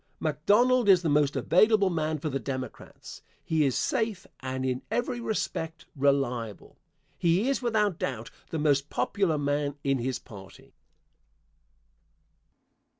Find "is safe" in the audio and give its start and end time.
3.65-4.25